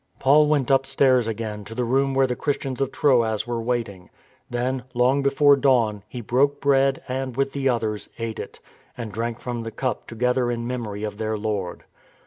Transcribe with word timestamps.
Paul 0.17 0.47
went 0.47 0.71
upstairs 0.71 1.27
again 1.27 1.63
to 1.65 1.75
the 1.75 1.83
room 1.83 2.15
where 2.15 2.25
the 2.25 2.35
Christians 2.35 2.81
of 2.81 2.91
Troas 2.91 3.45
were 3.45 3.61
waiting. 3.61 4.09
Then, 4.49 4.81
long 4.95 5.21
before 5.21 5.55
dawn, 5.55 6.01
he 6.07 6.21
broke 6.21 6.59
bread 6.59 7.03
and, 7.07 7.37
with 7.37 7.51
the 7.51 7.69
others, 7.69 8.09
ate 8.17 8.39
it, 8.39 8.59
and 8.97 9.11
drank 9.11 9.39
from 9.39 9.61
the 9.61 9.69
cup 9.69 10.07
together 10.07 10.49
in 10.49 10.65
memory 10.65 11.03
of 11.03 11.19
their 11.19 11.37
Lord. 11.37 11.83